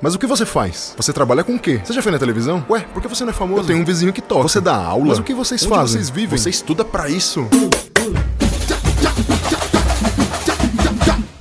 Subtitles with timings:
[0.00, 0.94] Mas o que você faz?
[0.96, 1.80] Você trabalha com o quê?
[1.84, 2.64] Você já foi na televisão?
[2.70, 3.62] Ué, por que você não é famoso?
[3.62, 4.44] Eu tenho um vizinho que toca.
[4.44, 5.06] Você dá aula?
[5.08, 5.96] Mas o que vocês Onde fazem?
[5.96, 6.38] vocês vivem?
[6.38, 7.48] Você estuda para isso?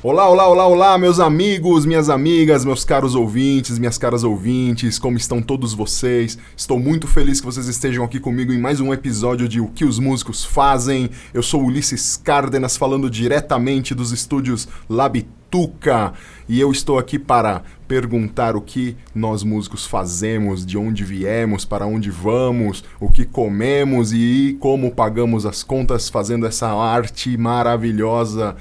[0.09, 5.17] Olá, olá, olá, olá, meus amigos, minhas amigas, meus caros ouvintes, minhas caras ouvintes, como
[5.17, 6.37] estão todos vocês?
[6.56, 9.83] Estou muito feliz que vocês estejam aqui comigo em mais um episódio de O que
[9.83, 11.10] os músicos fazem.
[11.33, 16.13] Eu sou Ulisses Cárdenas, falando diretamente dos estúdios Labituca,
[16.48, 21.85] e eu estou aqui para perguntar o que nós músicos fazemos, de onde viemos, para
[21.85, 28.55] onde vamos, o que comemos e como pagamos as contas fazendo essa arte maravilhosa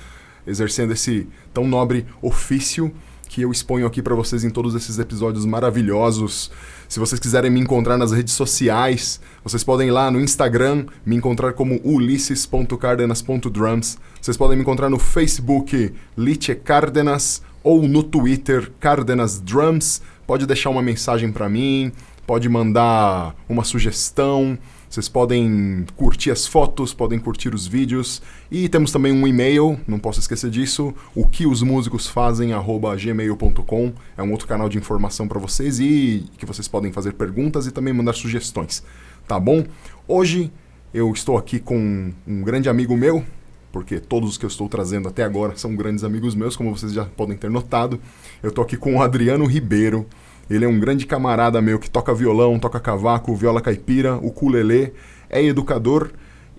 [0.46, 2.92] exercendo esse tão nobre ofício
[3.28, 6.50] que eu exponho aqui para vocês em todos esses episódios maravilhosos.
[6.88, 11.16] Se vocês quiserem me encontrar nas redes sociais, vocês podem ir lá no Instagram me
[11.16, 13.98] encontrar como ulisses.cardenas.drums.
[14.20, 20.00] Vocês podem me encontrar no Facebook Liche Cárdenas ou no Twitter Cárdenas Drums.
[20.26, 21.92] Pode deixar uma mensagem para mim,
[22.26, 24.58] pode mandar uma sugestão.
[24.88, 29.98] Vocês podem curtir as fotos, podem curtir os vídeos e temos também um e-mail, não
[29.98, 35.26] posso esquecer disso, o que os músicos fazem gmail.com é um outro canal de informação
[35.26, 38.82] para vocês e que vocês podem fazer perguntas e também mandar sugestões,
[39.26, 39.64] tá bom?
[40.06, 40.52] Hoje
[40.94, 43.24] eu estou aqui com um grande amigo meu,
[43.72, 46.92] porque todos os que eu estou trazendo até agora são grandes amigos meus, como vocês
[46.92, 48.00] já podem ter notado.
[48.42, 50.06] Eu estou aqui com o Adriano Ribeiro.
[50.48, 54.92] Ele é um grande camarada meu que toca violão, toca cavaco, viola caipira, ukulele,
[55.28, 56.10] é educador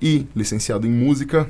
[0.02, 1.50] e licenciado em música.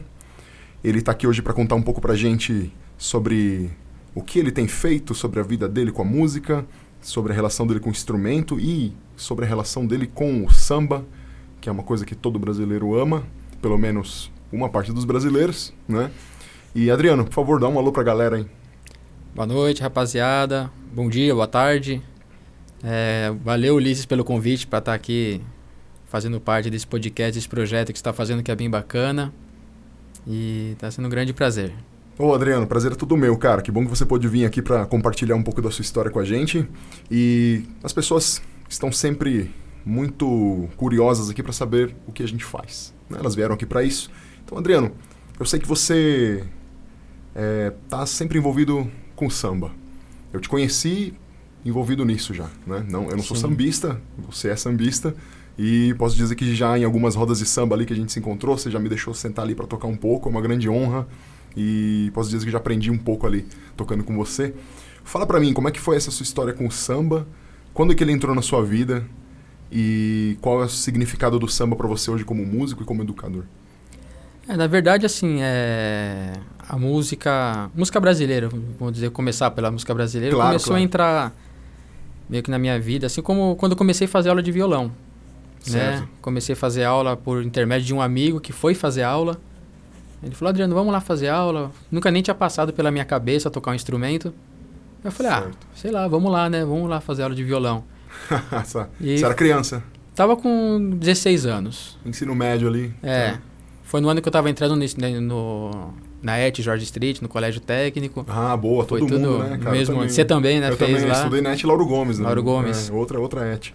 [0.84, 3.72] Ele está aqui hoje para contar um pouco para gente sobre
[4.14, 6.66] o que ele tem feito, sobre a vida dele com a música,
[7.02, 11.06] sobre a relação dele com o instrumento e sobre a relação dele com o samba,
[11.60, 13.24] que é uma coisa que todo brasileiro ama,
[13.62, 16.12] pelo menos uma parte dos brasileiros, né?
[16.76, 18.46] E Adriano, por favor, dá um alô para a galera aí.
[19.34, 20.72] Boa noite, rapaziada.
[20.94, 22.02] Bom dia, boa tarde.
[22.84, 25.42] É, valeu, Ulisses, pelo convite para estar tá aqui
[26.06, 29.34] fazendo parte desse podcast, desse projeto que está fazendo, que é bem bacana.
[30.26, 31.74] E está sendo um grande prazer.
[32.20, 33.62] Ô Adriano, prazer é tudo meu, cara.
[33.62, 36.20] Que bom que você pôde vir aqui para compartilhar um pouco da sua história com
[36.20, 36.68] a gente.
[37.10, 39.52] E as pessoas estão sempre
[39.86, 42.94] muito curiosas aqui para saber o que a gente faz.
[43.10, 43.18] Né?
[43.20, 44.10] Elas vieram aqui para isso.
[44.44, 44.92] Então, Adriano,
[45.40, 46.44] eu sei que você
[47.36, 49.72] está é, sempre envolvido com samba.
[50.34, 51.14] Eu te conheci
[51.68, 52.86] envolvido nisso já, né?
[52.90, 53.28] Não, eu não Sim.
[53.28, 55.14] sou sambista, você é sambista.
[55.58, 58.20] E posso dizer que já em algumas rodas de samba ali que a gente se
[58.20, 61.08] encontrou, você já me deixou sentar ali para tocar um pouco, é uma grande honra.
[61.56, 63.46] E posso dizer que já aprendi um pouco ali
[63.76, 64.54] tocando com você.
[65.04, 67.28] Fala para mim, como é que foi essa sua história com o samba?
[67.74, 69.04] Quando é que ele entrou na sua vida?
[69.72, 73.44] E qual é o significado do samba para você hoje como músico e como educador?
[74.48, 76.34] É, na verdade, assim, é...
[76.70, 78.48] a música, música brasileira,
[78.80, 80.82] vamos dizer, começar pela música brasileira, claro, começou claro.
[80.82, 81.36] a entrar
[82.30, 84.92] meio que na minha vida, assim como quando eu comecei a fazer aula de violão.
[85.70, 86.08] Né?
[86.22, 89.40] Comecei a fazer aula por intermédio de um amigo que foi fazer aula.
[90.24, 91.72] Ele falou, Adriano, vamos lá fazer aula.
[91.92, 94.34] Nunca nem tinha passado pela minha cabeça tocar um instrumento.
[95.04, 95.58] Eu falei, ah, certo.
[95.62, 96.66] ah, sei lá, vamos lá, né?
[96.66, 97.84] Vamos lá fazer aula de violão.
[99.00, 99.84] e Você era criança?
[100.16, 101.98] Tava com 16 anos.
[102.06, 102.94] Ensino médio ali.
[103.04, 103.32] É.
[103.34, 103.42] Tá.
[103.84, 107.62] Foi no ano que eu tava entrando né, no, na ET George Street, no colégio
[107.62, 108.26] técnico.
[108.28, 109.72] Ah, boa, todo Foi mundo, né, cara?
[109.72, 110.70] Mesmo, também, você também, né?
[110.70, 111.18] Eu fez também lá.
[111.18, 112.26] estudei na ET Lauro Gomes, né?
[112.26, 112.90] Lauro Gomes.
[112.90, 113.72] É, outra, outra ET.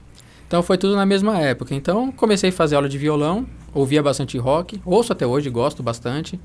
[0.47, 1.75] Então foi tudo na mesma época.
[1.75, 6.39] Então comecei a fazer aula de violão, ouvia bastante rock, ouço até hoje, gosto bastante.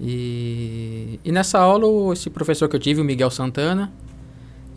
[0.00, 3.92] E, e nessa aula, esse professor que eu tive, o Miguel Santana,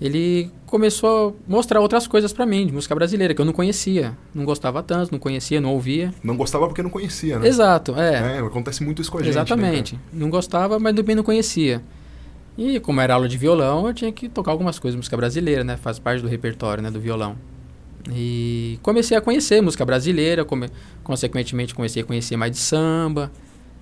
[0.02, 4.18] ele começou a mostrar outras coisas para mim, de música brasileira, que eu não conhecia.
[4.34, 6.12] Não gostava tanto, não conhecia, não ouvia.
[6.24, 7.48] Não gostava porque não conhecia, né?
[7.48, 8.38] Exato, é.
[8.38, 9.36] é acontece muito isso com a gente.
[9.36, 9.94] Né, Exatamente.
[9.94, 11.84] Né, não gostava, mas também não conhecia.
[12.58, 15.78] E como era aula de violão, eu tinha que tocar algumas coisas, música brasileira, né?
[15.78, 17.36] Faz parte do repertório, né, do violão.
[18.12, 20.68] E comecei a conhecer música brasileira, come,
[21.04, 23.32] consequentemente comecei a conhecer mais de samba,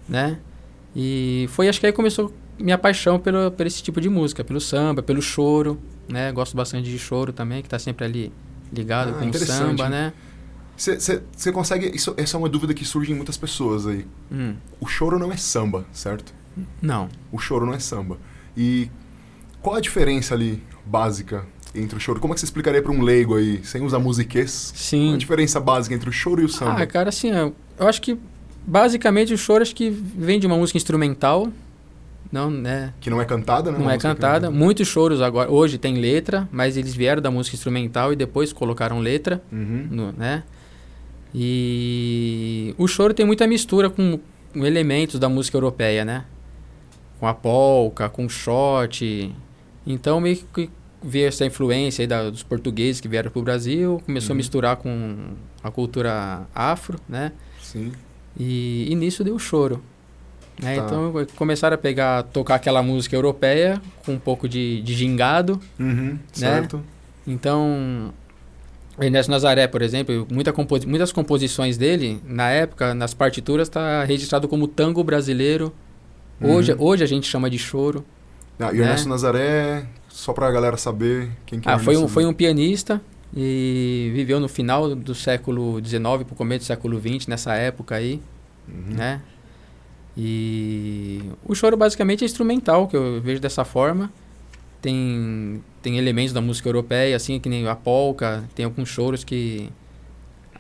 [0.08, 0.38] né?
[0.94, 4.60] E foi, acho que aí começou minha paixão pelo, por esse tipo de música, pelo
[4.60, 5.80] samba, pelo choro,
[6.10, 6.32] né?
[6.32, 8.34] Gosto bastante de choro também, que está sempre ali
[8.72, 10.14] ligado ah, com o samba, né?
[10.76, 11.92] Você consegue.
[11.94, 14.06] Isso, essa é uma dúvida que surge em muitas pessoas aí.
[14.32, 14.56] Hum.
[14.80, 16.34] O choro não é samba, certo?
[16.82, 17.10] Não.
[17.32, 18.18] O choro não é samba.
[18.56, 18.90] E
[19.62, 21.46] qual a diferença ali básica
[21.76, 22.20] entre o choro?
[22.20, 24.72] Como é que você explicaria para um leigo aí, sem usar musiquês?
[24.76, 25.08] Sim.
[25.08, 26.82] Qual a diferença básica entre o choro e o samba?
[26.82, 28.18] Ah, cara, assim, eu, eu acho que
[28.66, 31.52] basicamente o choro acho que vem de uma música instrumental,
[32.32, 32.94] não, né?
[33.02, 33.80] Que não é cantada, né?
[33.80, 34.52] Não é cantada.
[34.52, 39.00] Muitos choros agora, hoje tem letra, mas eles vieram da música instrumental e depois colocaram
[39.00, 39.88] letra, uhum.
[39.90, 40.44] no, né?
[41.34, 44.20] E o choro tem muita mistura com,
[44.54, 46.26] com, elementos da música europeia, né?
[47.20, 49.34] Com a polca, com o shot.
[49.86, 50.70] Então meio que
[51.02, 54.36] veio essa influência aí da, dos portugueses que vieram para o Brasil, começou uhum.
[54.36, 55.16] a misturar com
[55.64, 57.32] a cultura afro, né?
[57.62, 57.92] Sim.
[58.38, 59.82] E, e nisso deu choro.
[60.62, 60.76] Né?
[60.76, 60.86] Tá.
[60.86, 65.60] Então começaram a pegar, tocar aquela música europeia com um pouco de, de gingado.
[65.80, 66.20] Uhum, né?
[66.32, 66.84] Certo.
[67.26, 68.12] Então,
[69.00, 74.48] Ernesto Nazaré, por exemplo, muita composi muitas composições dele, na época, nas partituras, está registrado
[74.48, 75.74] como tango brasileiro.
[76.42, 76.84] Hoje, uhum.
[76.84, 78.04] hoje a gente chama de choro.
[78.60, 79.14] Ah, e o Ernesto né?
[79.14, 83.02] Nazaré, só para a galera saber quem que é ah, foi um, foi um pianista
[83.36, 87.96] e viveu no final do século XIX para o começo do século XX, nessa época
[87.96, 88.22] aí,
[88.68, 88.96] uhum.
[88.96, 89.22] né?
[90.22, 94.12] E o choro basicamente é instrumental, que eu vejo dessa forma.
[94.82, 99.70] Tem, tem elementos da música europeia, assim, que nem a polca, tem alguns choros que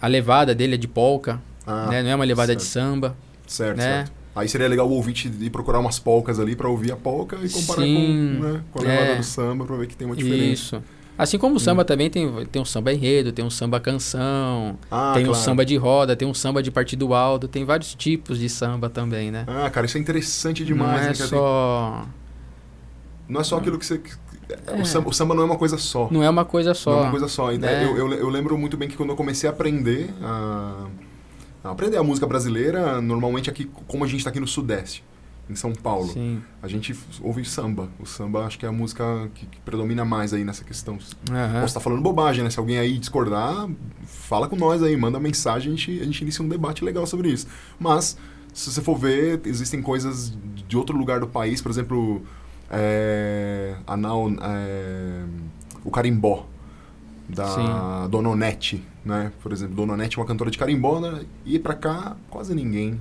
[0.01, 2.01] a levada dele é de polca, ah, né?
[2.01, 2.59] Não é uma levada certo.
[2.59, 3.17] de samba.
[3.45, 3.83] Certo, né?
[3.83, 4.11] certo.
[4.33, 7.49] Aí seria legal o ouvinte ir procurar umas polcas ali para ouvir a polca e
[7.49, 10.15] comparar Sim, com, né, com a levada é, do samba para ver que tem uma
[10.15, 10.77] diferença.
[10.77, 10.83] Isso.
[11.19, 11.85] Assim como o samba hum.
[11.85, 15.37] também tem, tem um samba enredo, tem um samba canção, ah, tem claro.
[15.37, 18.89] um samba de roda, tem um samba de partido alto, tem vários tipos de samba
[18.89, 19.43] também, né?
[19.45, 21.19] Ah, cara, isso é interessante demais.
[21.19, 22.05] Não é só...
[23.27, 24.01] Não é só aquilo que você...
[24.65, 24.81] É.
[24.81, 26.07] O, samba, o, samba, não é uma coisa só.
[26.09, 26.91] Não é uma coisa só.
[26.91, 27.51] Não é uma coisa só.
[27.51, 27.83] Né?
[27.83, 30.87] eu, eu, eu, lembro muito bem que quando eu comecei a aprender a,
[31.65, 35.03] a aprender a música brasileira, normalmente aqui, como a gente está aqui no Sudeste,
[35.49, 36.07] em São Paulo.
[36.07, 36.41] Sim.
[36.61, 37.89] A gente ouve samba.
[37.99, 40.93] O samba acho que é a música que, que predomina mais aí nessa questão.
[40.93, 40.99] Uhum.
[41.53, 42.49] Posso estar falando bobagem, né?
[42.49, 43.67] Se alguém aí discordar,
[44.05, 47.29] fala com nós aí, manda mensagem, a gente, a gente inicia um debate legal sobre
[47.29, 47.47] isso.
[47.79, 48.15] Mas,
[48.53, 50.37] se você for ver, existem coisas
[50.67, 52.21] de outro lugar do país, por exemplo,
[52.69, 55.23] é, é,
[55.83, 56.45] o carimbó
[57.27, 58.09] da Sim.
[58.09, 59.31] Dona Onete, né?
[59.41, 61.25] Por exemplo, Dona Onete é uma cantora de carimbó, né?
[61.43, 62.99] E pra cá, quase ninguém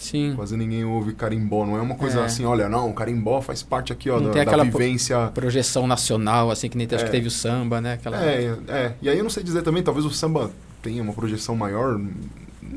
[0.00, 0.32] Sim.
[0.34, 1.64] Quase ninguém ouve carimbó.
[1.66, 2.24] Não é uma coisa é.
[2.24, 5.30] assim, olha, não, carimbó faz parte aqui, ó, não da, tem aquela da vivência.
[5.34, 6.94] projeção nacional, assim, que nem é.
[6.94, 7.94] acho que teve o samba, né?
[7.94, 8.24] Aquela...
[8.24, 8.92] É, é.
[9.00, 10.50] E aí eu não sei dizer também, talvez o samba
[10.82, 12.00] tenha uma projeção maior.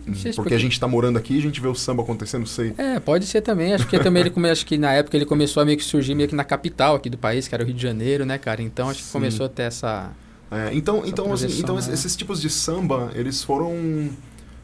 [0.05, 2.73] Porque, porque, a gente está morando aqui, a gente vê o samba acontecendo, sei.
[2.77, 3.73] É, pode ser também.
[3.73, 6.15] Acho que também ele come, acho que na época ele começou a meio que surgir
[6.15, 8.61] meio que na capital aqui do país, que era o Rio de Janeiro, né, cara?
[8.61, 9.11] Então acho que Sim.
[9.13, 10.11] começou a ter essa.
[10.51, 11.81] É, então, então, assim, então né?
[11.91, 14.09] esses tipos de samba, eles foram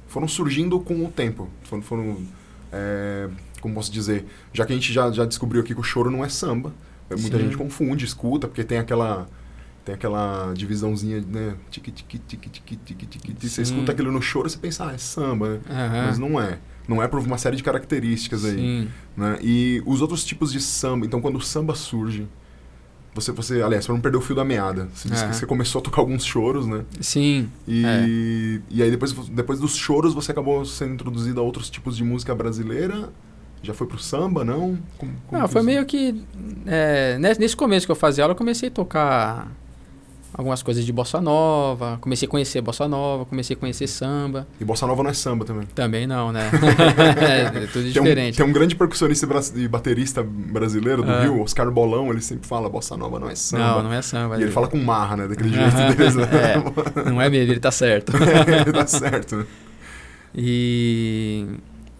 [0.09, 1.47] foram surgindo com o tempo.
[1.63, 2.17] Foram, foram
[2.71, 3.29] é,
[3.61, 6.23] como posso dizer, já que a gente já, já descobriu aqui que o choro não
[6.23, 6.73] é samba,
[7.09, 7.43] muita Sim.
[7.43, 9.27] gente confunde, escuta, porque tem aquela
[9.85, 11.55] tem aquela divisãozinha, né?
[11.71, 13.49] Tique, tique, tique, tique.
[13.49, 15.59] Você escuta aquilo no choro, você pensa, ah, é samba, né?
[15.67, 16.05] Uhum.
[16.05, 16.59] Mas não é.
[16.87, 18.55] Não é por uma série de características aí.
[18.55, 18.89] Sim.
[19.15, 19.39] Né?
[19.41, 22.27] E os outros tipos de samba, então quando o samba surge,
[23.13, 24.87] você, você, aliás, para não perder o fio da meada.
[24.93, 26.83] Você disse que você começou a tocar alguns choros, né?
[27.01, 27.49] Sim.
[27.67, 28.05] E, é.
[28.69, 32.33] e aí depois, depois dos choros você acabou sendo introduzido a outros tipos de música
[32.35, 33.09] brasileira.
[33.61, 34.77] Já foi pro samba, não?
[34.97, 36.23] Como, como não, foi meio que...
[36.65, 39.51] É, nesse começo que eu fazia aula, eu comecei a tocar
[40.33, 44.47] algumas coisas de bossa nova, comecei a conhecer bossa nova, comecei a conhecer samba.
[44.59, 45.65] E bossa nova não é samba também?
[45.75, 46.49] Também não, né?
[47.19, 48.35] é, tudo tem diferente.
[48.35, 51.21] Um, tem um grande percussionista e baterista brasileiro do ah.
[51.21, 53.63] Rio, Oscar Bolão, ele sempre fala bossa nova não é samba.
[53.63, 54.37] Não, não é samba.
[54.37, 55.27] E ele fala com marra, né?
[55.27, 56.15] Daquele jeito deles.
[56.15, 56.27] Né?
[56.33, 58.13] É, não é mesmo, ele tá certo.
[58.15, 59.45] ele tá certo.
[60.35, 61.45] E...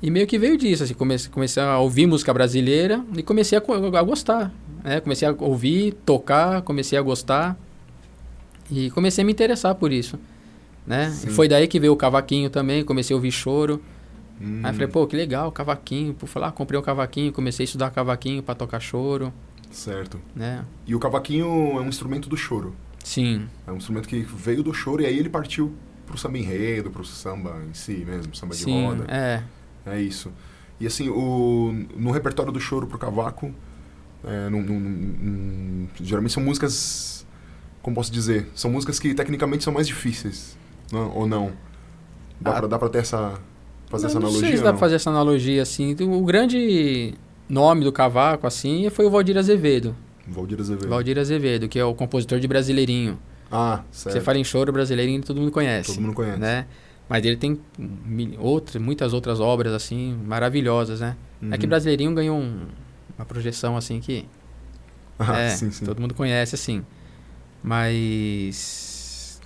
[0.02, 3.62] E meio que veio disso, assim, comecei, comecei a ouvir música brasileira e comecei a,
[4.00, 4.50] a gostar.
[4.82, 5.02] Né?
[5.02, 7.58] Comecei a ouvir, tocar, comecei a gostar.
[8.72, 10.20] E comecei a me interessar por isso,
[10.86, 11.10] né?
[11.32, 13.82] Foi daí que veio o cavaquinho também, comecei a ouvir choro.
[14.42, 14.62] Hum.
[14.64, 16.14] Aí falei, pô, que legal, cavaquinho.
[16.14, 19.34] Por falar, comprei um cavaquinho, comecei a estudar cavaquinho para tocar choro.
[19.72, 20.20] Certo.
[20.36, 20.66] Né?
[20.88, 21.46] E o cavaquinho
[21.78, 22.76] é um instrumento do choro.
[23.04, 23.48] Sim.
[23.68, 25.74] É um instrumento que veio do choro e aí ele partiu
[26.06, 29.06] pro samba enredo, pro samba em si mesmo, samba Sim, de roda.
[29.08, 29.44] é.
[29.86, 30.32] É isso.
[30.80, 33.54] E assim, o, no repertório do choro pro cavaco,
[34.24, 37.19] é, num, num, num, geralmente são músicas
[37.82, 40.58] como posso dizer, são músicas que tecnicamente são mais difíceis,
[40.92, 41.52] não, ou não?
[42.40, 43.40] Dá, ah, pra, dá pra ter essa,
[43.88, 44.42] fazer não, essa analogia?
[44.42, 45.96] Não sei se dá pra fazer essa analogia, assim.
[46.02, 47.14] O grande
[47.48, 49.96] nome do cavaco, assim, foi o Valdir Azevedo.
[50.28, 50.90] Valdir Azevedo.
[50.90, 53.20] Valdir Azevedo, que é o compositor de Brasileirinho.
[53.52, 54.14] Ah, certo.
[54.14, 55.92] Você fala em choro brasileirinho, todo mundo conhece.
[55.92, 56.40] Todo mundo conhece.
[56.40, 56.68] Né?
[57.08, 57.60] Mas ele tem
[58.38, 61.16] outras, muitas outras obras, assim, maravilhosas, né?
[61.42, 61.52] Uhum.
[61.52, 61.70] É que uhum.
[61.70, 62.68] Brasileirinho ganhou um,
[63.18, 64.26] uma projeção, assim, que...
[65.18, 65.84] Ah, é, sim, sim.
[65.84, 66.86] todo mundo conhece, assim.
[67.64, 69.42] Mas.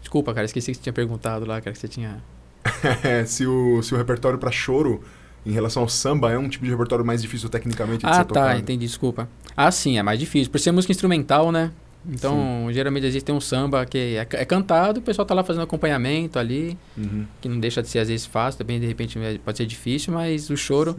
[0.00, 2.22] Desculpa, cara, esqueci que você tinha perguntado lá, cara, que você tinha.
[3.26, 5.02] se, o, se o repertório para choro
[5.44, 8.18] em relação ao samba é um tipo de repertório mais difícil tecnicamente de ah, ser
[8.18, 8.46] tá, tocado.
[8.46, 9.28] Ah, tá, entendi, desculpa.
[9.56, 10.50] Ah, sim, é mais difícil.
[10.50, 11.72] Por ser música instrumental, né?
[12.08, 12.72] Então, sim.
[12.72, 16.78] geralmente existe um samba que é, é, cantado, o pessoal tá lá fazendo acompanhamento ali,
[16.96, 17.26] uhum.
[17.40, 20.12] que não deixa de ser às vezes fácil, também de repente é, pode ser difícil,
[20.14, 20.96] mas o choro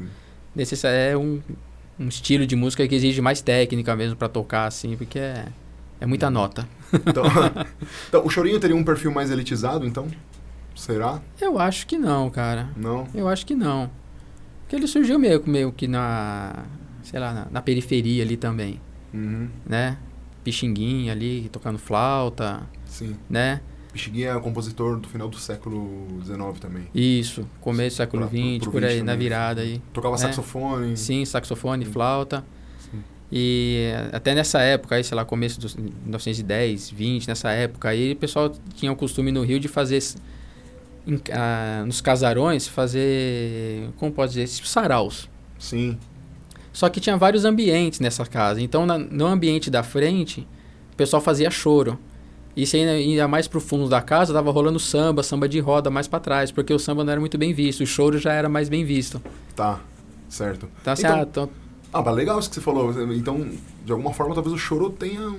[0.55, 1.41] necessário é um,
[1.99, 5.45] um estilo de música que exige mais técnica mesmo para tocar, assim, porque é
[5.99, 6.67] É muita nota.
[6.93, 7.23] Então,
[8.07, 10.07] então, o Chorinho teria um perfil mais elitizado, então?
[10.75, 11.21] Será?
[11.41, 12.69] Eu acho que não, cara.
[12.77, 13.07] Não?
[13.13, 13.91] Eu acho que não.
[14.61, 16.65] Porque ele surgiu meio, meio que na,
[17.03, 18.79] sei lá, na, na periferia ali também.
[19.13, 19.49] Uhum.
[19.65, 19.97] Né?
[20.43, 22.61] Pixinguinha ali, tocando flauta.
[22.85, 23.17] Sim.
[23.29, 23.61] Né?
[23.91, 26.87] Pixinguinha é compositor do final do século XIX também.
[26.93, 29.81] Isso, começo do século XX, por aí, na virada aí.
[29.91, 30.21] Tocava né?
[30.21, 30.95] saxofone.
[30.95, 31.91] Sim, saxofone, Sim.
[31.91, 32.45] flauta.
[33.31, 38.15] E até nessa época aí, sei lá, começo dos 1910, 20, nessa época aí, o
[38.15, 40.01] pessoal tinha o costume no Rio de fazer
[41.05, 45.29] em, ah, nos casarões fazer, como pode dizer, saraus.
[45.59, 45.97] Sim.
[46.73, 48.61] Só que tinha vários ambientes nessa casa.
[48.61, 50.47] Então, na, no ambiente da frente,
[50.93, 51.99] o pessoal fazia choro.
[52.55, 55.89] E se ainda, ainda mais pro fundo da casa, tava rolando samba, samba de roda
[55.89, 58.49] mais para trás, porque o samba não era muito bem visto, o choro já era
[58.49, 59.21] mais bem visto.
[59.55, 59.79] Tá,
[60.27, 60.67] certo.
[60.81, 61.49] Então, assim, então, ah, tô...
[61.93, 62.91] ah, mas legal isso que você falou.
[63.13, 63.49] Então,
[63.85, 65.33] de alguma forma, talvez o choro tenha.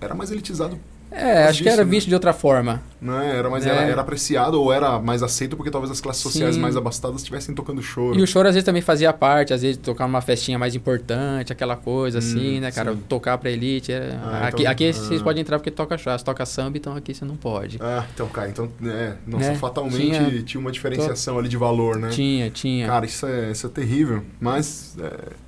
[0.00, 0.78] Era mais elitizado
[1.10, 1.90] é, acho que era né?
[1.90, 2.82] visto de outra forma.
[3.00, 3.36] Né?
[3.36, 3.70] Era, mais, é.
[3.70, 6.60] era, era, apreciado ou era mais aceito porque talvez as classes sociais Sim.
[6.60, 8.18] mais abastadas estivessem tocando choro.
[8.18, 11.52] E o choro às vezes também fazia parte, às vezes tocar uma festinha mais importante,
[11.52, 12.92] aquela coisa assim, hum, né, cara?
[12.92, 13.02] Sim.
[13.08, 13.92] Tocar pra elite.
[13.92, 14.18] É...
[14.22, 14.92] Ah, aqui então, aqui ah.
[14.92, 17.78] vocês podem entrar porque toca choro, toca samba, então aqui você não pode.
[17.80, 19.54] Ah, então, cara, então, é, nossa, né?
[19.54, 22.10] fatalmente tinha, tinha uma diferenciação ali de valor, né?
[22.10, 22.86] Tinha, tinha.
[22.88, 24.96] Cara, isso é, isso é terrível, mas...
[25.00, 25.45] É...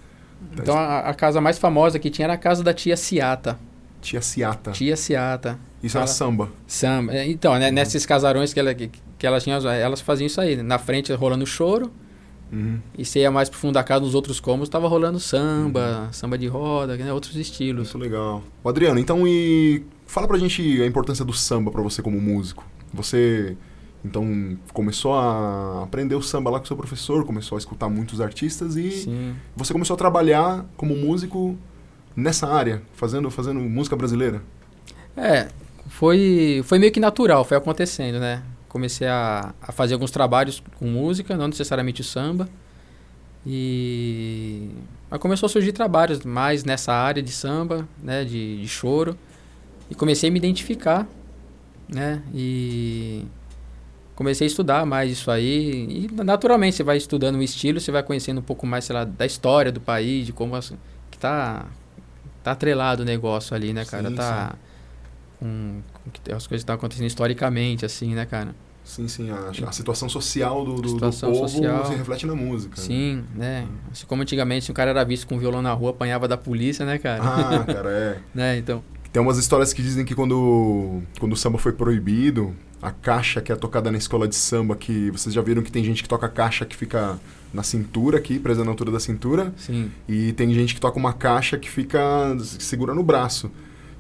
[0.52, 3.59] Então a, a, casa mais famosa que tinha era a casa da tia Ciata.
[4.00, 4.73] Tia Ciata.
[4.73, 5.59] Tia Ciata.
[5.83, 6.49] Isso ela, era samba.
[6.66, 7.14] Samba.
[7.14, 7.75] É, então, né, uhum.
[7.75, 10.57] nesses casarões que, ela, que, que elas tinham, elas faziam isso aí.
[10.57, 10.62] Né?
[10.62, 11.90] Na frente rolando choro.
[12.52, 12.80] Uhum.
[12.97, 16.12] E você ia mais pro fundo da casa, nos outros cômodos, tava rolando samba, uhum.
[16.12, 17.92] samba de roda, né, outros estilos.
[17.92, 18.42] Muito legal.
[18.64, 22.64] O Adriano, então, e fala pra gente a importância do samba para você como músico.
[22.92, 23.57] Você,
[24.04, 28.76] então, começou a aprender o samba lá com seu professor, começou a escutar muitos artistas
[28.76, 29.34] e Sim.
[29.56, 31.58] você começou a trabalhar como músico
[32.14, 34.42] nessa área, fazendo, fazendo música brasileira.
[35.16, 35.48] É,
[35.88, 38.42] foi, foi meio que natural, foi acontecendo, né?
[38.68, 42.48] Comecei a, a fazer alguns trabalhos com música, não necessariamente samba.
[43.44, 44.70] E
[45.10, 49.16] aí começou a surgir trabalhos mais nessa área de samba, né, de, de choro.
[49.90, 51.08] E comecei a me identificar,
[51.88, 52.22] né?
[52.34, 53.24] E
[54.18, 56.08] comecei a estudar mais isso aí.
[56.10, 59.04] E naturalmente você vai estudando o estilo, você vai conhecendo um pouco mais, sei lá,
[59.04, 60.72] da história do país, de como as,
[61.08, 61.66] que tá,
[62.42, 64.08] tá atrelado o negócio ali, né, cara?
[64.08, 64.50] Sim, tá.
[64.52, 64.68] Sim
[65.38, 68.54] com, com as coisas que estão acontecendo historicamente, assim, né, cara?
[68.84, 69.30] Sim, sim.
[69.30, 71.87] A, a situação social do, do, situação do povo social.
[71.87, 72.80] se reflete na música.
[72.80, 72.87] Né?
[72.87, 73.60] Sim, né?
[73.62, 73.68] né?
[73.92, 76.37] Assim como antigamente, se um cara era visto com um violão na rua, apanhava da
[76.37, 77.22] polícia, né, cara?
[77.22, 78.18] Ah, cara, é.
[78.34, 78.82] né, então...
[79.12, 83.52] Tem umas histórias que dizem que quando, quando o samba foi proibido, a caixa que
[83.52, 86.28] é tocada na escola de samba, que vocês já viram que tem gente que toca
[86.28, 87.18] caixa que fica
[87.52, 89.52] na cintura aqui, presa na altura da cintura.
[89.56, 89.90] Sim.
[90.08, 92.00] E tem gente que toca uma caixa que fica
[92.40, 93.50] segura no braço.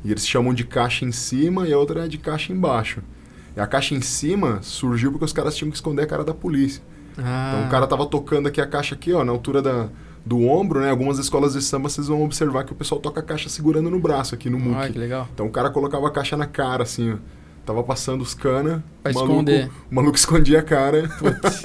[0.04, 3.02] E eles chamam de caixa em cima e a outra é de caixa embaixo.
[3.56, 6.32] E a caixa em cima surgiu porque os caras tinham que esconder a cara da
[6.32, 6.82] polícia.
[7.16, 7.52] Ah.
[7.52, 9.88] Então o cara tava tocando aqui a caixa aqui, ó, na altura da,
[10.24, 10.90] do ombro, né?
[10.90, 13.98] Algumas escolas de samba vocês vão observar que o pessoal toca a caixa segurando no
[13.98, 14.86] braço aqui no muque.
[14.86, 15.28] Ah, que legal.
[15.34, 17.16] Então o cara colocava a caixa na cara, assim, ó.
[17.68, 19.70] Tava passando os cana, pra o maluco, esconder.
[19.90, 21.06] o maluco escondia a cara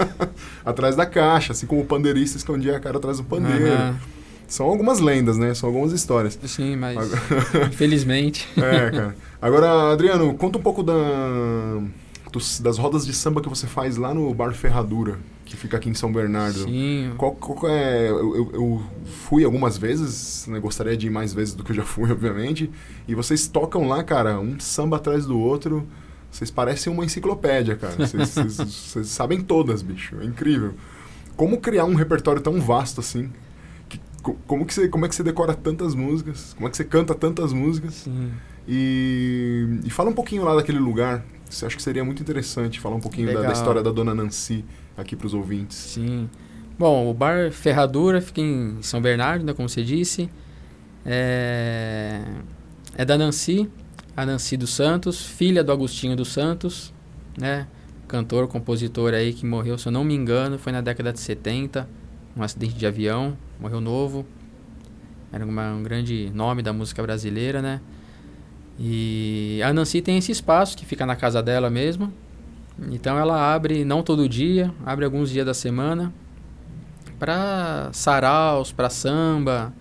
[0.65, 3.72] atrás da caixa, assim como o pandeirista escondia a cara atrás do pandeiro.
[3.72, 3.95] Uhum.
[4.45, 5.53] São algumas lendas, né?
[5.53, 6.38] São algumas histórias.
[6.45, 6.98] Sim, mas
[7.72, 8.50] infelizmente.
[8.57, 9.15] é, cara.
[9.41, 10.93] Agora, Adriano, conta um pouco da,
[12.33, 15.87] dos, das rodas de samba que você faz lá no Bar Ferradura, que fica aqui
[15.87, 16.63] em São Bernardo.
[16.63, 17.13] Sim.
[17.15, 20.59] Qual, qual é, eu, eu, fui algumas vezes, né?
[20.59, 22.69] gostaria de ir mais vezes do que eu já fui, obviamente.
[23.07, 25.87] E vocês tocam lá, cara, um samba atrás do outro.
[26.31, 27.93] Vocês parecem uma enciclopédia, cara.
[28.07, 30.19] Vocês, sabem todas, bicho.
[30.19, 30.73] É incrível.
[31.37, 33.29] Como criar um repertório tão vasto assim?
[34.47, 37.13] como que você como é que você decora tantas músicas como é que você canta
[37.13, 38.31] tantas músicas Sim.
[38.65, 41.25] E, e fala um pouquinho lá daquele lugar
[41.55, 44.65] você acha que seria muito interessante falar um pouquinho da, da, história da dona Nancy
[44.98, 46.29] aqui para os ouvintes sim
[46.77, 50.29] bom o bar Ferradura fica em São Bernardo né, como você disse
[51.05, 52.22] é,
[52.98, 53.69] é da Nancy
[54.15, 56.93] a Nancy dos Santos filha do Agostinho dos Santos
[57.38, 57.67] né
[58.07, 61.88] cantor compositor aí que morreu se eu não me engano foi na década de 70
[62.36, 64.25] um acidente de avião morreu novo.
[65.31, 67.79] Era uma, um grande nome da música brasileira, né?
[68.80, 72.12] E a Nancy tem esse espaço que fica na casa dela mesmo.
[72.92, 76.12] Então ela abre não todo dia, abre alguns dias da semana
[77.20, 79.74] para saraus, para samba,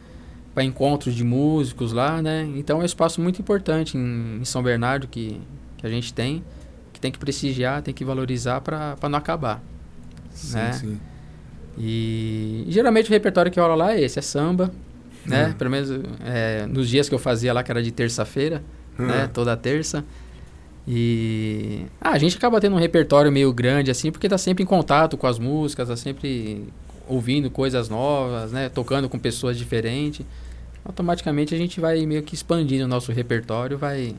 [0.55, 2.49] para encontros de músicos lá, né?
[2.55, 5.41] Então é um espaço muito importante em, em São Bernardo que,
[5.79, 6.45] que a gente tem,
[6.93, 9.63] que tem que prestigiar, tem que valorizar para não acabar.
[10.31, 10.73] Sim, né?
[10.73, 11.01] sim.
[11.79, 14.71] E geralmente o repertório que rola lá é esse, é samba,
[15.27, 15.47] né?
[15.47, 15.53] Uhum.
[15.55, 15.91] Pelo menos
[16.25, 18.63] é, nos dias que eu fazia lá, que era de terça-feira,
[18.99, 19.31] né?
[19.33, 20.05] Toda terça.
[20.87, 24.67] E ah, a gente acaba tendo um repertório meio grande assim, porque tá sempre em
[24.67, 26.67] contato com as músicas, tá sempre
[27.07, 28.69] ouvindo coisas novas, né?
[28.69, 30.27] Tocando com pessoas diferentes.
[30.85, 34.17] Automaticamente a gente vai meio que expandindo o nosso repertório, vai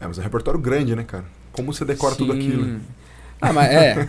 [0.00, 1.24] É, mas é um repertório grande, né, cara?
[1.52, 2.18] Como você decora Sim.
[2.18, 2.80] tudo aquilo?
[3.40, 4.08] Ah, mas é.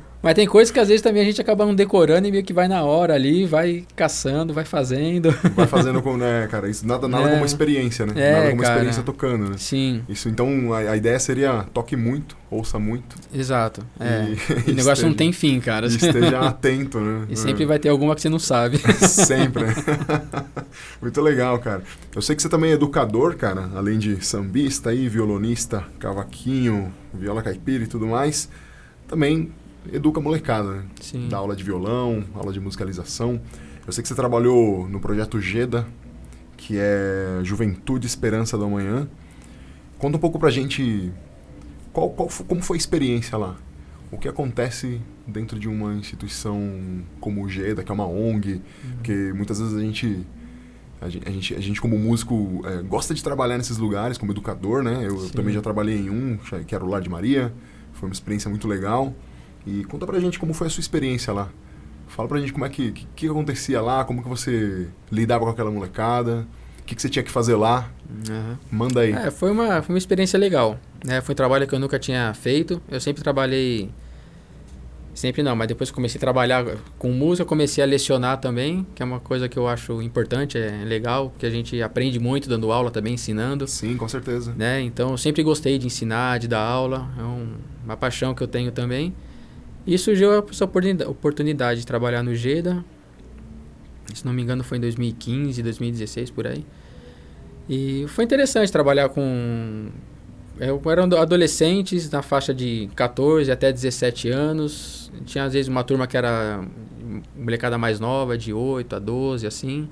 [0.22, 2.52] Mas tem coisas que às vezes também a gente acaba não decorando e meio que
[2.52, 5.30] vai na hora ali, vai caçando, vai fazendo.
[5.54, 6.68] Vai fazendo com, né, cara?
[6.68, 7.32] Isso nada, nada é.
[7.32, 8.12] como experiência, né?
[8.16, 8.74] É, nada como cara.
[8.74, 9.56] experiência tocando, né?
[9.56, 10.02] Sim.
[10.08, 13.16] Isso, então, a, a ideia seria toque muito, ouça muito.
[13.32, 13.82] Exato.
[13.98, 14.26] É.
[14.26, 15.86] E, o negócio esteja, não tem fim, cara.
[15.86, 17.26] esteja atento, né?
[17.30, 18.78] E sempre vai ter alguma que você não sabe.
[19.06, 19.64] sempre.
[21.00, 21.82] muito legal, cara.
[22.14, 27.42] Eu sei que você também é educador, cara, além de sambista aí, violonista, cavaquinho, viola
[27.42, 28.48] caipira e tudo mais.
[29.08, 29.50] Também
[29.92, 30.84] educa a molecada, né?
[31.00, 31.28] Sim.
[31.28, 33.40] Dá aula de violão, aula de musicalização.
[33.86, 35.86] Eu sei que você trabalhou no projeto GEDA,
[36.56, 39.08] que é Juventude Esperança do Amanhã.
[39.98, 41.12] Conta um pouco pra gente
[41.92, 43.56] qual, qual, como foi a experiência lá.
[44.10, 46.60] O que acontece dentro de uma instituição
[47.20, 48.60] como o GEDA, que é uma ONG, uhum.
[48.94, 50.26] porque muitas vezes a gente
[51.00, 54.98] a gente, a gente, como músico, é, gosta de trabalhar nesses lugares, como educador, né?
[55.00, 57.50] Eu, eu, também já trabalhei em um, que era o Lar de Maria.
[57.94, 59.14] Foi uma experiência muito legal.
[59.66, 61.48] E conta pra gente como foi a sua experiência lá.
[62.08, 65.50] Fala pra gente como é que, que, que acontecia lá, como que você lidava com
[65.50, 66.46] aquela molecada,
[66.80, 67.88] o que, que você tinha que fazer lá.
[68.28, 68.56] Uhum.
[68.70, 69.12] Manda aí.
[69.12, 70.78] É, foi uma, foi uma experiência legal.
[71.04, 71.20] Né?
[71.20, 72.82] Foi um trabalho que eu nunca tinha feito.
[72.90, 73.90] Eu sempre trabalhei.
[75.14, 76.64] Sempre não, mas depois que comecei a trabalhar
[76.98, 80.84] com música, comecei a lecionar também, que é uma coisa que eu acho importante, é
[80.84, 83.66] legal, porque a gente aprende muito dando aula também, ensinando.
[83.66, 84.54] Sim, com certeza.
[84.56, 84.80] Né?
[84.80, 88.48] Então, eu sempre gostei de ensinar, de dar aula, é um, uma paixão que eu
[88.48, 89.12] tenho também.
[89.86, 92.84] E surgiu essa oportunidade de trabalhar no GEDA.
[94.14, 96.64] Se não me engano, foi em 2015, 2016, por aí.
[97.68, 99.88] E foi interessante trabalhar com.
[100.58, 105.10] Eu eram adolescentes na faixa de 14 até 17 anos.
[105.24, 106.62] Tinha às vezes uma turma que era
[107.36, 109.88] molecada mais nova, de 8 a 12, assim.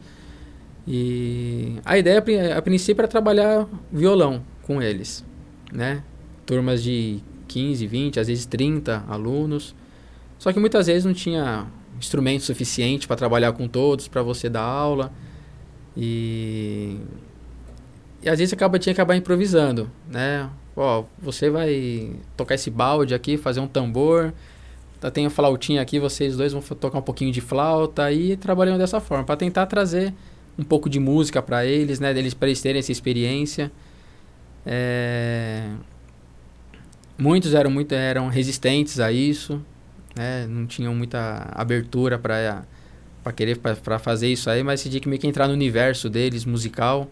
[0.86, 2.22] E a ideia,
[2.56, 5.24] a princípio, era trabalhar violão com eles,
[5.72, 6.02] né?
[6.44, 9.74] Turmas de 15, 20, às vezes 30 alunos.
[10.38, 11.66] Só que muitas vezes não tinha
[11.98, 15.12] instrumento suficiente para trabalhar com todos, para você dar aula.
[15.96, 16.96] E,
[18.22, 20.48] e às vezes acaba, tinha que acabar improvisando, né?
[20.76, 24.32] Ó, você vai tocar esse balde aqui, fazer um tambor,
[25.00, 28.78] tá, tem a flautinha aqui, vocês dois vão tocar um pouquinho de flauta e trabalhando
[28.78, 30.14] dessa forma, para tentar trazer
[30.56, 32.10] um pouco de música para eles, né?
[32.10, 33.72] Eles, para eles terem essa experiência.
[34.64, 35.68] É...
[37.16, 39.60] Muitos eram, muito, eram resistentes a isso,
[40.18, 40.46] né?
[40.48, 42.64] Não tinham muita abertura para
[43.22, 46.44] para querer para fazer isso aí, mas decidi que meio que entrar no universo deles
[46.44, 47.08] musical,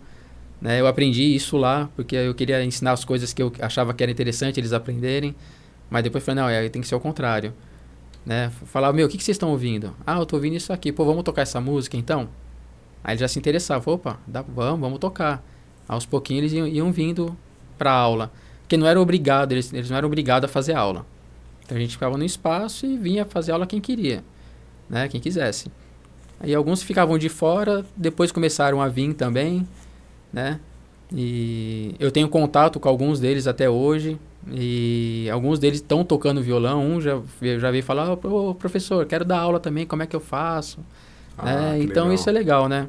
[0.61, 0.81] né?
[0.81, 4.11] Eu aprendi isso lá porque eu queria ensinar as coisas que eu achava que era
[4.11, 5.35] interessante eles aprenderem,
[5.91, 7.55] mas depois falei não, é, tem que ser o contrário,
[8.25, 8.51] né?
[8.67, 9.95] Falar meu, o que, que vocês estão ouvindo?
[10.07, 10.91] Ah, eu tô ouvindo isso aqui.
[10.91, 12.29] Pô, vamos tocar essa música então?
[13.05, 15.45] Aí eles já se interessavam, opa, dá, vamos, vamos tocar.
[15.87, 17.37] Aos pouquinhos eles iam, iam vindo
[17.79, 18.33] para aula.
[18.63, 21.07] Porque não era obrigado, eles, eles não eram obrigados a fazer aula.
[21.67, 24.25] Então a gente ficava no espaço e vinha fazer aula quem queria,
[24.89, 25.09] né?
[25.09, 25.71] Quem quisesse.
[26.39, 29.67] Aí alguns ficavam de fora, depois começaram a vir também,
[30.33, 30.61] né?
[31.13, 34.19] E eu tenho contato com alguns deles até hoje.
[34.53, 36.85] E alguns deles estão tocando violão.
[36.85, 37.21] Um já,
[37.59, 40.79] já veio falar: Ô professor, quero dar aula também, como é que eu faço?
[41.37, 41.79] Ah, né?
[41.83, 42.15] Então legal.
[42.15, 42.87] isso é legal, né?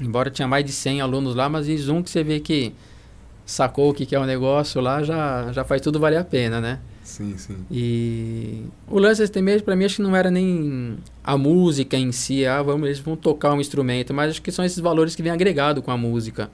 [0.00, 2.72] Embora tinha mais de 100 alunos lá, mas um que você vê que
[3.44, 6.60] sacou o que, é o um negócio lá, já, já faz tudo valer a pena,
[6.60, 6.78] né?
[7.08, 7.56] Sim, sim.
[7.70, 12.12] E o lance desse mesmo, para mim, acho que não era nem a música em
[12.12, 15.22] si, ah, vamos, eles vão tocar um instrumento, mas acho que são esses valores que
[15.22, 16.50] vêm agregado com a música.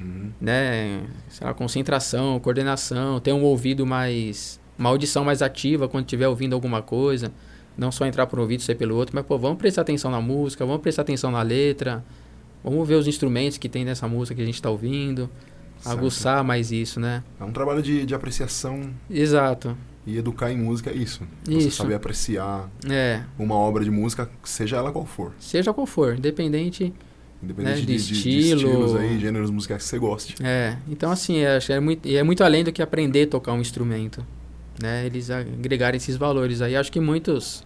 [0.00, 0.30] Uhum.
[0.40, 1.02] Né?
[1.28, 4.58] Sei lá, concentração, coordenação, ter um ouvido mais.
[4.78, 7.30] uma audição mais ativa quando estiver ouvindo alguma coisa.
[7.76, 10.10] Não só entrar por um ouvido e sair pelo outro, mas, pô, vamos prestar atenção
[10.10, 12.02] na música, vamos prestar atenção na letra,
[12.64, 15.28] vamos ver os instrumentos que tem nessa música que a gente está ouvindo
[15.84, 17.22] aguçar mais isso, né?
[17.40, 18.90] É um trabalho de, de apreciação.
[19.10, 19.76] Exato.
[20.08, 21.20] E educar em música é isso.
[21.44, 23.24] Você saber apreciar é.
[23.38, 25.34] uma obra de música, seja ela qual for.
[25.38, 26.94] Seja qual for, independente,
[27.42, 28.60] independente né, de, de, estilo.
[28.60, 30.34] de estilos aí, gêneros musicais que você goste.
[30.42, 33.60] É, então assim, é, é, muito, é muito além do que aprender a tocar um
[33.60, 34.26] instrumento.
[34.80, 35.04] Né?
[35.04, 36.74] Eles agregarem esses valores aí.
[36.74, 37.62] Acho que muitos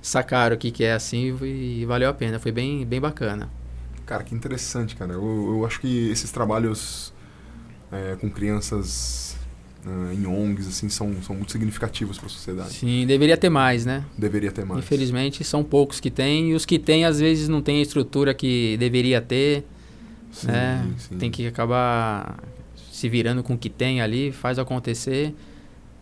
[0.00, 2.38] sacaram o que, que é assim e valeu a pena.
[2.38, 3.50] Foi bem, bem bacana.
[4.04, 5.14] Cara, que interessante, cara.
[5.14, 7.12] Eu, eu acho que esses trabalhos
[7.90, 9.36] é, com crianças
[9.86, 12.74] uh, em ONGs, assim, são, são muito significativos para a sociedade.
[12.74, 14.04] Sim, deveria ter mais, né?
[14.18, 14.84] Deveria ter mais.
[14.84, 18.34] Infelizmente, são poucos que têm, e os que têm, às vezes, não têm a estrutura
[18.34, 19.64] que deveria ter.
[20.32, 20.90] Sim, né?
[20.98, 21.18] Sim.
[21.18, 22.36] Tem que acabar
[22.90, 25.34] se virando com o que tem ali, faz acontecer.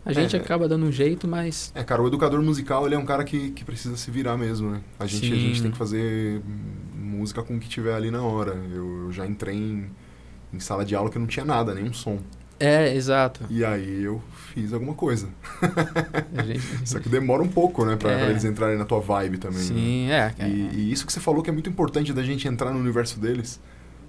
[0.05, 1.71] A gente é, acaba dando um jeito, mas.
[1.73, 4.69] É, cara, o educador musical ele é um cara que, que precisa se virar mesmo,
[4.69, 4.81] né?
[4.99, 6.41] A gente, a gente tem que fazer
[6.93, 8.55] música com o que tiver ali na hora.
[8.71, 9.89] Eu, eu já entrei em,
[10.53, 12.19] em sala de aula que não tinha nada, nenhum som.
[12.59, 13.45] É, exato.
[13.49, 14.21] E aí eu
[14.53, 15.27] fiz alguma coisa.
[16.45, 16.87] Gente...
[16.87, 17.95] Só que demora um pouco, né?
[17.95, 18.17] Pra, é.
[18.17, 19.59] pra, eles entrarem na tua vibe também.
[19.59, 19.63] Né?
[19.65, 20.33] Sim, né?
[20.39, 20.47] é.
[20.47, 23.19] E, e, isso que você falou que é muito importante da gente entrar no universo
[23.19, 23.59] deles.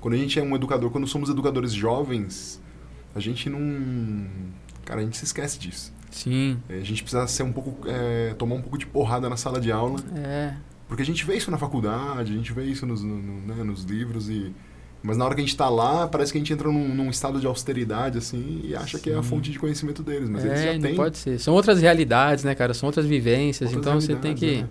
[0.00, 2.62] Quando a gente é um educador, quando somos educadores jovens,
[3.14, 4.26] a gente não.
[4.84, 5.92] Cara, a gente se esquece disso.
[6.10, 6.58] Sim.
[6.68, 7.88] É, a gente precisa ser um pouco.
[7.88, 9.98] É, tomar um pouco de porrada na sala de aula.
[10.14, 10.54] É.
[10.86, 13.82] Porque a gente vê isso na faculdade, a gente vê isso nos, no, né, nos
[13.82, 14.54] livros e
[15.06, 17.08] mas na hora que a gente está lá, parece que a gente entra num, num,
[17.08, 19.04] estado de austeridade, assim, e acha Sim.
[19.04, 20.28] que é a fonte de conhecimento deles.
[20.28, 20.96] Mas é, eles já não têm.
[20.96, 21.38] pode ser.
[21.38, 22.74] São outras realidades, né, cara?
[22.74, 23.72] São outras vivências.
[23.72, 24.56] Outras então você tem que.
[24.56, 24.66] É.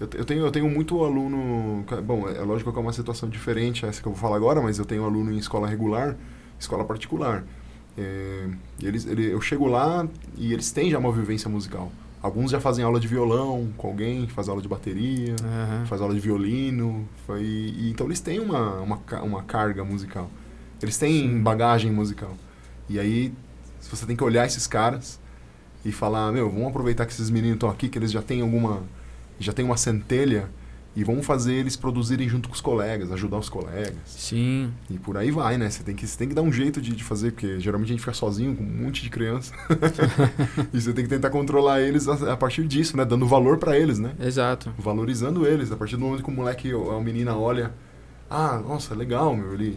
[0.00, 1.84] Eu, eu, tenho, eu tenho muito aluno.
[2.02, 4.78] Bom, é lógico que é uma situação diferente essa que eu vou falar agora, mas
[4.78, 6.16] eu tenho aluno em escola regular,
[6.58, 7.44] escola particular.
[7.98, 8.48] É,
[8.82, 11.92] eles, ele, eu chego lá e eles têm já uma vivência musical.
[12.24, 15.84] Alguns já fazem aula de violão com alguém, faz aula de bateria, uhum.
[15.84, 17.06] faz aula de violino.
[17.26, 20.30] Foi, e, então eles têm uma, uma, uma carga musical.
[20.80, 21.42] Eles têm Sim.
[21.42, 22.34] bagagem musical.
[22.88, 23.30] E aí
[23.82, 25.20] você tem que olhar esses caras
[25.84, 28.82] e falar, meu, vamos aproveitar que esses meninos estão aqui, que eles já têm alguma.
[29.38, 30.48] já têm uma centelha
[30.96, 33.96] e vamos fazer eles produzirem junto com os colegas, ajudar os colegas.
[34.06, 34.72] Sim.
[34.88, 35.68] E por aí vai, né?
[35.68, 37.92] Você tem que, você tem que dar um jeito de, de fazer, porque geralmente a
[37.92, 39.52] gente fica sozinho com um monte de criança.
[40.72, 43.04] e você tem que tentar controlar eles a, a partir disso, né?
[43.04, 44.12] Dando valor para eles, né?
[44.20, 44.72] Exato.
[44.78, 45.72] Valorizando eles.
[45.72, 47.72] A partir do momento que o moleque, a menina olha,
[48.30, 49.76] ah, nossa, legal, meu, ele.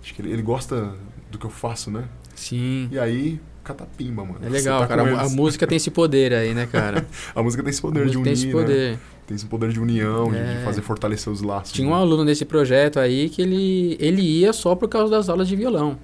[0.00, 0.94] Acho que ele, ele gosta
[1.30, 2.04] do que eu faço, né?
[2.36, 2.88] Sim.
[2.92, 4.38] E aí, catapimba, mano.
[4.42, 5.02] É legal, tá cara.
[5.02, 7.04] A, a, música tem esse poder aí, né, cara?
[7.34, 8.92] a música tem esse poder de unir, tem esse poder.
[8.92, 8.98] Né?
[9.26, 10.42] Tem esse poder de união, é.
[10.42, 11.72] de, de, fazer fortalecer os laços.
[11.72, 11.96] Tinha um né?
[11.96, 15.98] aluno nesse projeto aí que ele, ele ia só por causa das aulas de violão.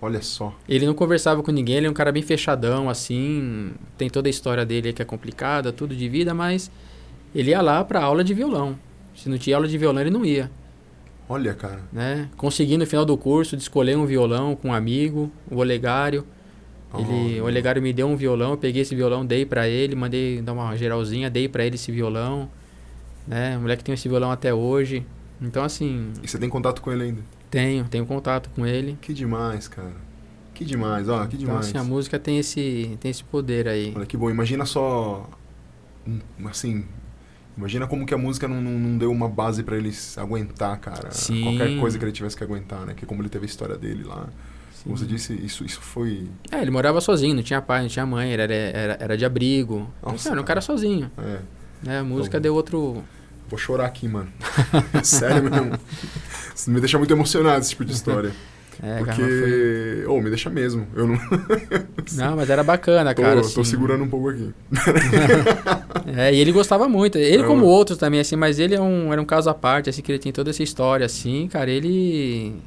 [0.00, 0.54] Olha só.
[0.68, 3.72] Ele não conversava com ninguém, ele é um cara bem fechadão, assim.
[3.96, 6.70] Tem toda a história dele que é complicada, tudo de vida, mas
[7.34, 8.78] ele ia lá pra aula de violão.
[9.14, 10.50] Se não tinha aula de violão, ele não ia.
[11.28, 11.80] Olha, cara.
[11.92, 12.28] Né?
[12.36, 16.24] Consegui no final do curso de escolher um violão com um amigo, o Olegário.
[16.98, 20.40] Ele, o Olegário me deu um violão, eu peguei esse violão, dei para ele, mandei
[20.42, 22.48] dar uma geralzinha, dei para ele esse violão.
[23.26, 23.56] Né?
[23.56, 25.04] O moleque tem esse violão até hoje.
[25.40, 26.12] Então, assim.
[26.22, 27.22] E você tem contato com ele ainda?
[27.50, 28.98] Tenho, tenho contato com ele.
[29.00, 29.92] Que demais, cara.
[30.52, 31.68] Que demais, ó, que demais.
[31.68, 33.92] Então, assim, a música tem esse, tem esse poder aí.
[33.94, 34.30] Olha que bom.
[34.30, 35.28] Imagina só.
[36.44, 36.84] Assim.
[37.56, 41.10] Imagina como que a música não, não, não deu uma base para eles aguentar, cara.
[41.10, 41.42] Sim.
[41.42, 42.94] Qualquer coisa que ele tivesse que aguentar, né?
[42.94, 44.28] Que como ele teve a história dele lá.
[44.84, 46.28] Como você disse, isso, isso foi.
[46.52, 49.90] É, ele morava sozinho, não tinha pai, não tinha mãe, era, era, era de abrigo.
[49.98, 51.10] Então, Nossa, então, era um cara sozinho.
[51.16, 51.38] É.
[51.82, 51.98] Né?
[52.00, 53.02] A música então, deu outro.
[53.48, 54.28] Vou chorar aqui, mano.
[55.02, 55.78] Sério mesmo.
[56.54, 58.32] Isso me deixa muito emocionado esse tipo de história.
[58.82, 59.22] É, Porque.
[59.22, 60.06] Foi...
[60.08, 60.84] Oh, me deixa mesmo.
[60.96, 61.14] Eu não.
[62.14, 63.40] não, mas era bacana, tô, cara.
[63.40, 63.64] Tô assim...
[63.64, 64.52] segurando um pouco aqui.
[66.16, 67.16] é, e ele gostava muito.
[67.16, 69.88] Ele, é, como outros também, assim, mas ele é um, era um caso à parte,
[69.88, 71.70] assim, que ele tem toda essa história, assim, cara.
[71.70, 72.60] Ele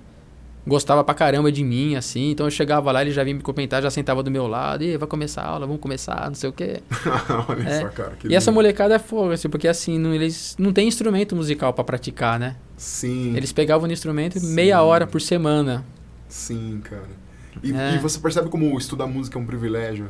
[0.68, 2.32] gostava pra caramba de mim, assim.
[2.32, 4.98] Então eu chegava lá, ele já vinha me comentar, já sentava do meu lado, e
[4.98, 6.82] vai começar a aula, vamos começar, não sei o quê.
[7.48, 7.82] Olha é.
[7.82, 8.14] só, cara.
[8.20, 8.36] e lindo.
[8.36, 12.40] essa molecada é fogo, assim, porque assim, não, eles não tem instrumento musical para praticar,
[12.40, 12.58] né?
[12.76, 13.36] Sim.
[13.36, 14.54] Eles pegavam o instrumento Sim.
[14.54, 15.86] meia hora por semana.
[16.28, 17.28] Sim, cara.
[17.64, 17.96] E, é.
[17.96, 20.10] e você percebe como estudar música é um privilégio?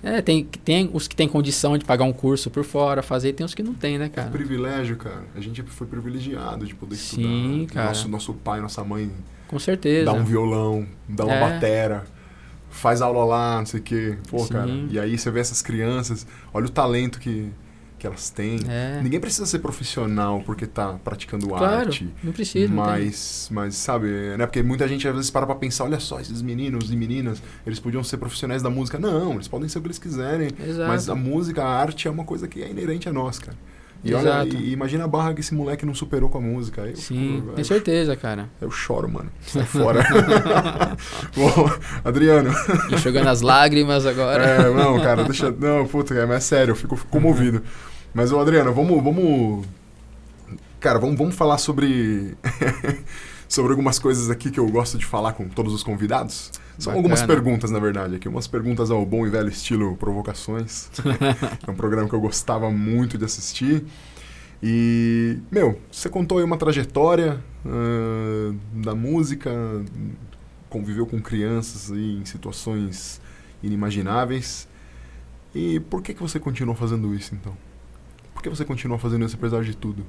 [0.00, 3.44] É, tem, tem os que têm condição de pagar um curso por fora, fazer, tem
[3.44, 4.28] os que não tem, né, cara?
[4.28, 5.24] É privilégio, cara.
[5.34, 7.26] A gente foi privilegiado de poder estudar.
[7.26, 7.88] Sim, cara.
[7.88, 9.10] Nosso, nosso pai, nossa mãe
[9.48, 10.04] com certeza.
[10.04, 11.40] Dá um violão, dá uma é.
[11.40, 12.04] batera,
[12.70, 14.18] faz aula lá, não sei o quê.
[14.30, 14.52] Pô, Sim.
[14.52, 14.70] cara.
[14.90, 17.50] E aí você vê essas crianças, olha o talento que,
[17.98, 18.58] que elas têm.
[18.68, 19.00] É.
[19.02, 22.08] Ninguém precisa ser profissional porque tá praticando claro, arte.
[22.22, 22.72] Não precisa.
[22.72, 24.46] Mas, mas, sabe, né?
[24.46, 27.80] Porque muita gente às vezes para pra pensar, olha só, esses meninos e meninas, eles
[27.80, 28.98] podiam ser profissionais da música.
[28.98, 30.50] Não, eles podem ser o que eles quiserem.
[30.62, 30.88] Exato.
[30.88, 33.56] Mas a música, a arte é uma coisa que é inerente a nós, cara.
[34.04, 36.82] E, olha, e, imagina a barra que esse moleque não superou com a música.
[36.82, 38.48] Eu, Sim, com certeza, cara.
[38.60, 39.30] Eu choro, mano.
[39.42, 40.04] Sai fora.
[41.34, 41.70] Bom,
[42.04, 42.50] Adriano.
[42.92, 44.44] Enxugando as lágrimas agora.
[44.44, 45.50] É, não, cara, deixa.
[45.50, 47.62] Não, puta, é, mas é sério, eu fico, fico comovido.
[48.14, 49.02] Mas, ô, Adriano, vamos.
[49.02, 49.66] vamos
[50.78, 52.36] cara, vamos, vamos falar sobre.
[53.48, 56.52] Sobre algumas coisas aqui que eu gosto de falar com todos os convidados.
[56.78, 56.96] São Bacana.
[56.98, 58.28] algumas perguntas, na verdade, aqui.
[58.28, 60.90] Umas perguntas ao bom e velho estilo Provocações.
[61.66, 63.84] é um programa que eu gostava muito de assistir.
[64.62, 69.50] E, meu, você contou aí uma trajetória uh, da música,
[70.68, 73.20] conviveu com crianças em situações
[73.62, 74.68] inimagináveis.
[75.54, 77.56] E por que, que você continuou fazendo isso então?
[78.34, 80.04] Por que você continua fazendo isso apesar de tudo?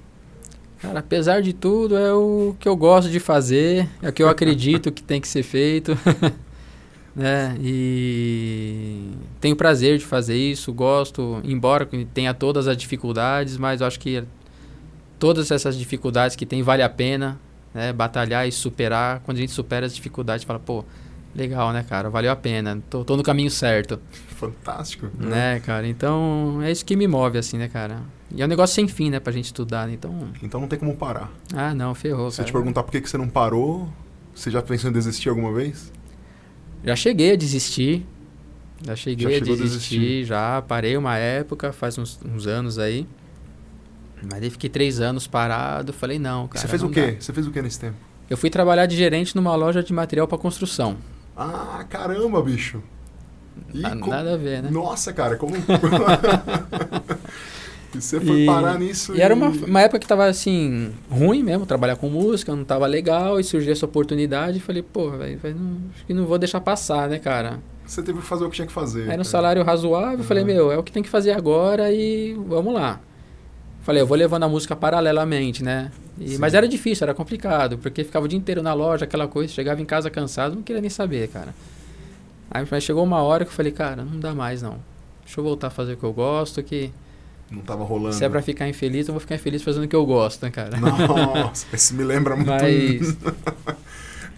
[0.81, 4.29] Cara, apesar de tudo, é o que eu gosto de fazer, é o que eu
[4.29, 5.97] acredito que tem que ser feito.
[7.13, 7.57] né?
[7.61, 9.11] E
[9.41, 14.23] tenho prazer de fazer isso, gosto, embora tenha todas as dificuldades, mas eu acho que
[15.19, 17.37] todas essas dificuldades que tem vale a pena,
[17.73, 17.91] né?
[17.91, 19.19] Batalhar e superar.
[19.25, 20.85] Quando a gente supera as dificuldades, fala, pô,
[21.35, 22.09] legal, né, cara?
[22.09, 23.99] Valeu a pena, tô, tô no caminho certo.
[24.29, 25.09] Fantástico.
[25.17, 25.87] Né, cara?
[25.87, 28.01] Então, é isso que me move, assim, né, cara?
[28.33, 29.93] E é um negócio sem fim, né, pra gente estudar, né?
[29.93, 30.29] Então...
[30.41, 31.31] Então não tem como parar.
[31.53, 33.89] Ah, não, ferrou, Se eu te perguntar por que, que você não parou,
[34.33, 35.91] você já pensou em desistir alguma vez?
[36.83, 38.05] Já cheguei a desistir.
[38.85, 42.79] Já cheguei já a, desistir, a, desistir, já parei uma época, faz uns, uns anos
[42.79, 43.05] aí.
[44.23, 46.61] Mas aí fiquei três anos parado, falei, não, cara.
[46.61, 47.11] Você fez o quê?
[47.11, 47.21] Dá.
[47.21, 47.97] Você fez o quê nesse tempo?
[48.29, 50.97] Eu fui trabalhar de gerente numa loja de material para construção.
[51.41, 52.84] Ah, caramba, bicho.
[53.73, 54.10] E nada, com...
[54.10, 54.69] nada a ver, né?
[54.69, 55.56] Nossa, cara, como.
[57.95, 58.45] e você foi e...
[58.45, 59.15] parar nisso.
[59.15, 59.21] E, e...
[59.21, 63.39] era uma, uma época que tava assim, ruim mesmo, trabalhar com música, não tava legal,
[63.39, 65.39] e surgiu essa oportunidade e falei, pô, velho,
[65.93, 67.62] acho que não vou deixar passar, né, cara?
[67.86, 69.08] Você teve que fazer o que tinha que fazer.
[69.10, 70.25] Era um salário razoável, uhum.
[70.25, 72.99] falei, meu, é o que tem que fazer agora e vamos lá.
[73.89, 75.91] Falei, eu vou levando a música paralelamente, né?
[76.19, 79.52] E, mas era difícil, era complicado, porque ficava o dia inteiro na loja, aquela coisa,
[79.52, 81.56] chegava em casa cansado, não queria nem saber, cara.
[82.52, 84.78] Aí mas chegou uma hora que eu falei, cara, não dá mais não.
[85.25, 86.91] Deixa eu voltar a fazer o que eu gosto, que.
[87.49, 88.13] Não tava rolando.
[88.13, 90.52] Se é pra ficar infeliz, eu vou ficar infeliz fazendo o que eu gosto, né,
[90.52, 90.78] cara?
[90.78, 92.47] Nossa, isso me lembra muito.
[92.47, 93.17] Mas...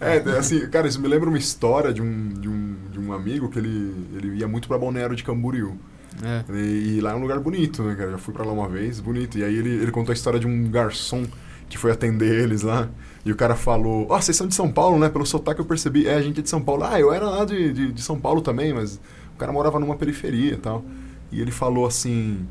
[0.00, 3.50] é, assim, cara, isso me lembra uma história de um, de um, de um amigo
[3.50, 5.76] que ele, ele ia muito pra Balneário de Camboriú.
[6.22, 6.44] É.
[6.52, 8.10] E, e, lá é um lugar bonito, né, cara?
[8.12, 9.38] Já fui pra lá uma vez, bonito.
[9.38, 11.24] E aí ele, ele contou a história de um garçom
[11.68, 12.88] que foi atender eles lá.
[13.24, 15.08] E o cara falou: Ó, oh, vocês são de São Paulo, né?
[15.08, 16.06] Pelo sotaque eu percebi.
[16.06, 16.84] É, a gente é de São Paulo.
[16.84, 19.00] Ah, eu era lá de, de, de São Paulo também, mas
[19.34, 20.84] o cara morava numa periferia e tal.
[21.30, 22.46] E ele falou assim: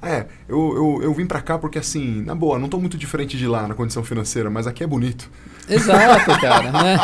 [0.00, 3.36] É, eu, eu, eu vim pra cá porque, assim, na boa, não tô muito diferente
[3.36, 5.28] de lá na condição financeira, mas aqui é bonito.
[5.68, 6.96] Exato, cara, né?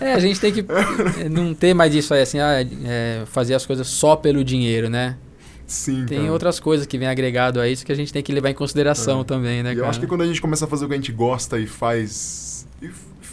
[0.08, 0.64] é, a gente tem que
[1.30, 5.16] não ter mais isso aí, assim, ah, é, fazer as coisas só pelo dinheiro, né?
[5.66, 6.32] Sim, Tem cara.
[6.32, 9.20] outras coisas que vem agregado a isso que a gente tem que levar em consideração
[9.20, 9.24] é.
[9.24, 9.86] também, né, e cara?
[9.86, 11.66] Eu acho que quando a gente começa a fazer o que a gente gosta e
[11.66, 12.66] faz...
[12.80, 12.88] E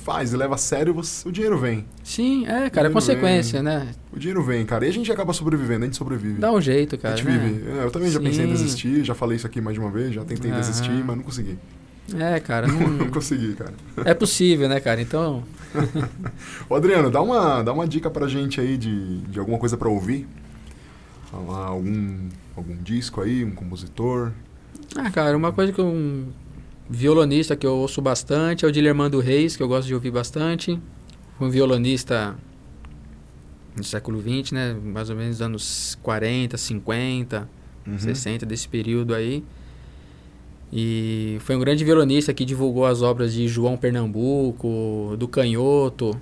[0.06, 1.84] faz e leva a sério, você, o dinheiro vem.
[2.04, 3.64] Sim, é, cara, é consequência, vem.
[3.64, 3.88] né?
[4.14, 4.86] O dinheiro vem, cara.
[4.86, 6.40] E a gente acaba sobrevivendo, a gente sobrevive.
[6.40, 7.16] Dá um jeito, cara.
[7.16, 7.38] A gente né?
[7.38, 7.72] vive.
[7.72, 8.26] É, eu também já Sim.
[8.26, 11.18] pensei em desistir, já falei isso aqui mais de uma vez, já tentei desistir, mas
[11.18, 11.58] não consegui.
[12.13, 12.68] É, cara.
[12.68, 12.88] Não...
[12.88, 13.74] não consegui, cara.
[14.04, 15.02] É possível, né, cara?
[15.02, 15.44] Então.
[16.70, 19.89] Ô, Adriano, dá uma, dá uma dica pra gente aí de, de alguma coisa pra
[19.89, 20.28] ouvir.
[21.34, 24.32] Algum, algum disco aí, um compositor.
[24.96, 26.28] Ah, cara, uma coisa que um
[26.89, 30.80] violonista que eu ouço bastante é o Dilermando Reis, que eu gosto de ouvir bastante.
[31.39, 32.36] Um violonista
[33.76, 34.74] do século XX, né?
[34.74, 37.50] Mais ou menos anos 40, 50,
[37.86, 38.00] uhum.
[38.00, 39.44] 60, desse período aí.
[40.78, 46.20] E foi um grande violonista que divulgou as obras de João Pernambuco, do Canhoto,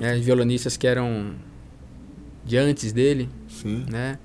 [0.00, 1.36] né, violonistas que eram
[2.44, 3.86] de antes dele, Sim.
[3.88, 4.18] né?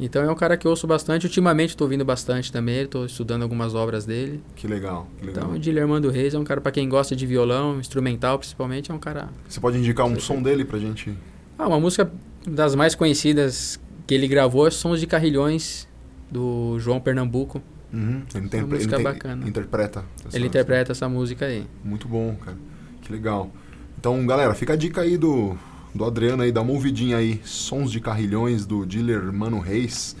[0.00, 1.26] Então é um cara que eu ouço bastante.
[1.26, 4.42] Ultimamente estou ouvindo bastante também, estou estudando algumas obras dele.
[4.56, 5.44] Que legal, que legal.
[5.44, 8.94] Então o Guilhermando Reis é um cara para quem gosta de violão, instrumental principalmente, é
[8.94, 9.28] um cara...
[9.48, 11.16] Você pode indicar um som dele pra gente?
[11.56, 12.10] Ah, uma música
[12.44, 15.86] das mais conhecidas que ele gravou é Sons de Carrilhões,
[16.28, 17.62] do João Pernambuco.
[17.92, 18.22] Uhum.
[18.34, 19.46] Ele, tem, ele bacana.
[19.46, 20.04] interpreta.
[20.32, 21.66] ele interpreta essa música aí.
[21.84, 22.56] Muito bom, cara.
[23.02, 23.50] Que legal.
[23.98, 25.56] Então, galera, fica a dica aí do,
[25.94, 27.40] do Adriano aí, dá uma ouvidinha aí.
[27.44, 30.16] Sons de Carrilhões do dealer Mano Reis.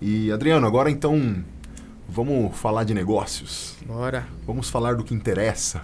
[0.00, 1.44] E, Adriano, agora então
[2.08, 3.76] vamos falar de negócios.
[3.86, 4.26] Bora.
[4.44, 5.82] Vamos falar do que interessa.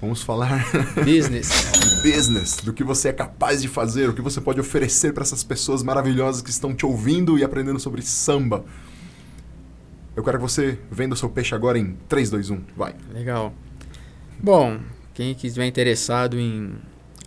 [0.00, 0.64] Vamos falar
[1.04, 1.70] business.
[1.72, 5.22] de business, do que você é capaz de fazer, o que você pode oferecer para
[5.22, 8.64] essas pessoas maravilhosas que estão te ouvindo e aprendendo sobre samba.
[10.20, 12.60] Eu quero que você venda o seu peixe agora em 3, 2, 1.
[12.76, 12.94] Vai.
[13.10, 13.54] Legal.
[14.38, 14.78] Bom,
[15.14, 16.74] quem estiver interessado em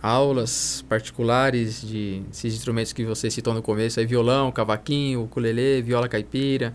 [0.00, 6.08] aulas particulares de esses instrumentos que você citou no começo, aí violão, cavaquinho, ukulele, viola
[6.08, 6.72] caipira,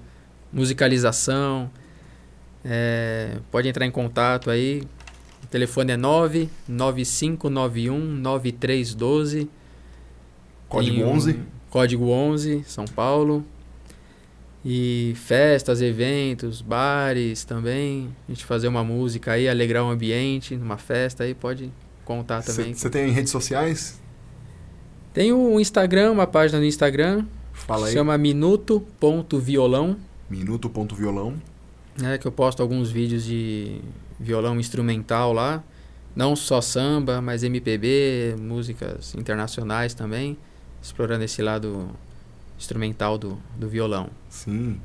[0.52, 1.72] musicalização,
[2.66, 4.84] é, pode entrar em contato aí.
[5.42, 9.50] O telefone é 99591 9312.
[10.68, 11.40] Código um, 11.
[11.70, 13.46] Código 11, São Paulo.
[14.64, 18.10] E festas, eventos, bares também.
[18.28, 21.72] A gente fazer uma música aí, alegrar o ambiente numa festa aí, pode
[22.04, 22.74] contar também.
[22.74, 24.00] Você tem redes sociais?
[25.14, 27.26] Tem o Instagram, uma página no Instagram.
[27.54, 27.94] Fala aí.
[27.94, 29.98] Chama minuto.violão.
[30.30, 31.36] Minuto.violão.
[32.04, 33.82] É, que eu posto alguns vídeos de
[34.20, 35.64] violão instrumental lá.
[36.16, 40.38] não só samba, mas MPB, músicas internacionais também,
[40.82, 41.90] explorando esse lado
[42.60, 44.10] instrumental do, do violão.
[44.30, 44.80] Sim.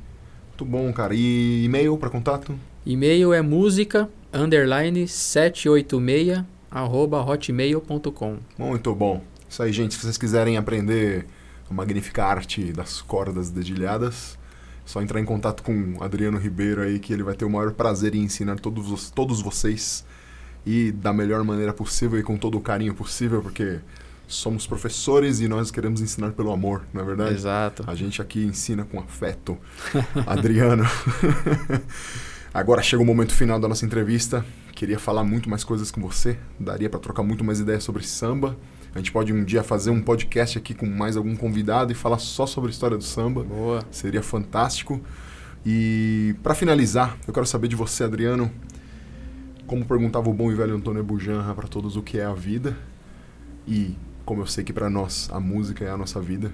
[0.47, 1.13] Muito bom, cara.
[1.13, 2.57] E e-mail para contato?
[2.85, 8.37] E-mail é música underline 786 arroba hotmail.com.
[8.57, 9.21] Muito bom.
[9.49, 9.95] Isso aí, gente.
[9.95, 11.25] Se vocês quiserem aprender
[11.69, 14.37] a magnífica arte das cordas dedilhadas,
[14.85, 17.71] é só entrar em contato com Adriano Ribeiro aí, que ele vai ter o maior
[17.73, 20.05] prazer em ensinar todos, todos vocês
[20.65, 23.79] e da melhor maneira possível e com todo o carinho possível, porque
[24.27, 27.33] somos professores e nós queremos ensinar pelo amor, não é verdade?
[27.33, 27.83] Exato.
[27.87, 29.57] A gente aqui ensina com afeto.
[30.25, 30.83] Adriano.
[32.53, 34.45] Agora chega o momento final da nossa entrevista.
[34.73, 38.57] Queria falar muito mais coisas com você, daria para trocar muito mais ideias sobre samba.
[38.93, 42.17] A gente pode um dia fazer um podcast aqui com mais algum convidado e falar
[42.17, 43.43] só sobre a história do samba.
[43.43, 43.83] Boa.
[43.91, 45.01] Seria fantástico.
[45.65, 48.49] E para finalizar, eu quero saber de você, Adriano,
[49.67, 52.77] como perguntava o bom e velho Antônio Bujanra para todos o que é a vida.
[53.67, 56.51] E como eu sei que para nós a música é a nossa vida,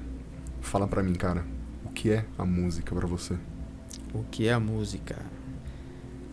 [0.60, 1.46] fala para mim, cara,
[1.86, 3.36] o que é a música para você?
[4.14, 5.18] O que é a música?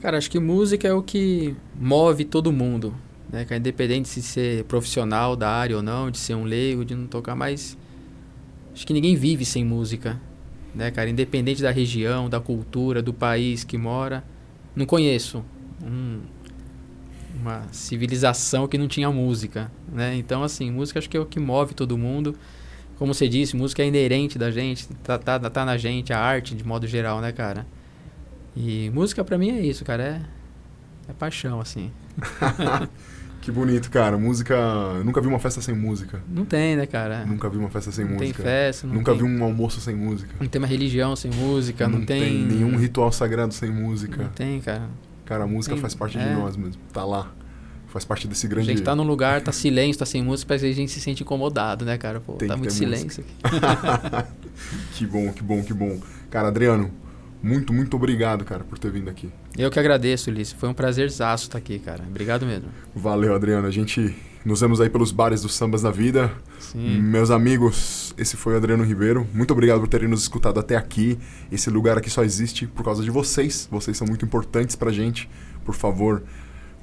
[0.01, 2.95] Cara, acho que música é o que move todo mundo,
[3.31, 3.45] né?
[3.45, 7.07] Que independente de ser profissional da área ou não, de ser um leigo, de não
[7.07, 7.77] tocar mais.
[8.73, 10.21] Acho que ninguém vive sem música,
[10.75, 11.09] né, cara?
[11.09, 14.25] Independente da região, da cultura, do país que mora.
[14.75, 15.45] Não conheço
[15.83, 16.21] um,
[17.35, 20.15] uma civilização que não tinha música, né?
[20.17, 22.35] Então, assim, música acho que é o que move todo mundo.
[22.99, 26.55] Como você disse, música é inerente da gente, tá, tá, tá na gente, a arte
[26.55, 27.67] de modo geral, né, cara?
[28.57, 30.21] E música para mim é isso, cara, é,
[31.11, 31.93] é paixão, assim.
[33.41, 34.19] que bonito, cara.
[34.19, 34.55] Música.
[34.55, 36.21] Eu nunca vi uma festa sem música.
[36.29, 37.25] Não tem, né, cara?
[37.25, 38.43] Nunca vi uma festa sem não música.
[38.43, 39.23] Tem festa, não Nunca tem...
[39.23, 40.35] vi um almoço sem música.
[40.41, 42.21] Não tem uma religião sem música, não, não tem...
[42.21, 44.25] tem nenhum ritual sagrado sem música.
[44.25, 44.89] Não tem, cara.
[45.29, 46.25] Cara, a música Tem- faz parte é.
[46.27, 46.81] de nós mesmo.
[46.91, 47.31] Tá lá.
[47.89, 48.69] Faz parte desse A grande.
[48.69, 51.23] gente tá num lugar, tá silêncio, tá sem música, parece que a gente se sente
[51.23, 52.19] incomodado, né, cara?
[52.19, 54.31] Pô, Tem tá muito silêncio aqui.
[54.97, 56.01] que bom, que bom, que bom.
[56.31, 56.91] Cara, Adriano,
[57.43, 59.31] muito, muito obrigado, cara, por ter vindo aqui.
[59.57, 60.55] Eu que agradeço, Ulisses.
[60.55, 62.03] Foi um prazerzaço estar aqui, cara.
[62.09, 62.69] Obrigado mesmo.
[62.95, 63.67] Valeu, Adriano.
[63.67, 66.33] A gente nos vemos aí pelos bares dos sambas da vida.
[66.59, 67.01] Sim.
[67.01, 69.27] Meus amigos, esse foi o Adriano Ribeiro.
[69.35, 71.19] Muito obrigado por terem nos escutado até aqui.
[71.51, 73.69] Esse lugar aqui só existe por causa de vocês.
[73.71, 75.29] Vocês são muito importantes pra gente.
[75.65, 76.23] Por favor,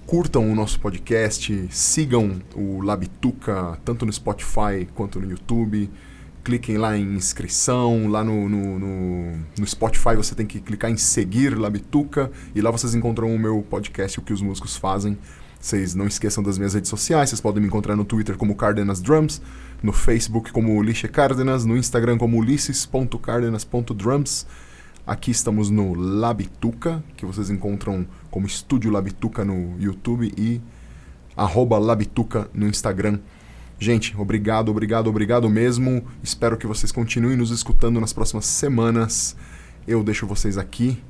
[0.05, 5.89] curtam o nosso podcast, sigam o Labituca, tanto no Spotify quanto no YouTube.
[6.43, 10.97] Cliquem lá em inscrição, lá no, no, no, no Spotify você tem que clicar em
[10.97, 15.17] seguir Labituca e lá vocês encontram o meu podcast, o que os músicos fazem.
[15.65, 19.01] Vocês não esqueçam das minhas redes sociais, vocês podem me encontrar no Twitter como Cardenas
[19.01, 19.41] Drums,
[19.81, 24.45] no Facebook como Ulisses Cárdenas, no Instagram como ulisses.cardenas.drums.
[25.07, 30.61] Aqui estamos no Labituca, que vocês encontram como Estúdio Labituca no YouTube e
[31.81, 33.17] Labituca no Instagram.
[33.79, 36.05] Gente, obrigado, obrigado, obrigado mesmo.
[36.21, 39.35] Espero que vocês continuem nos escutando nas próximas semanas.
[39.87, 41.03] Eu deixo vocês aqui.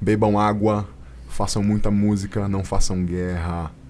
[0.00, 0.88] Bebam água,
[1.28, 3.72] façam muita música, não façam guerra.